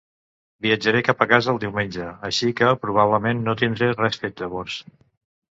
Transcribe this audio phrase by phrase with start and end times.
[0.65, 4.81] Viatjaré cap a casa el diumenge, així que probablement no tindré res fet llavors.